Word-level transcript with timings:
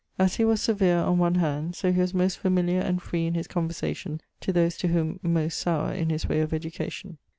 As 0.17 0.37
he 0.37 0.43
was 0.43 0.59
severe 0.61 0.97
on 0.97 1.19
one 1.19 1.35
hand, 1.35 1.75
so 1.75 1.91
he 1.91 2.01
was 2.01 2.11
most 2.11 2.39
familiar 2.39 2.79
and 2.79 2.99
free 2.99 3.27
in 3.27 3.35
his 3.35 3.45
conversation 3.45 4.19
to 4.39 4.51
those 4.51 4.75
to 4.77 4.87
whome 4.87 5.19
most 5.21 5.59
sowre 5.63 5.93
in 5.93 6.09
his 6.09 6.27
way 6.27 6.41
of 6.41 6.55
education. 6.55 7.19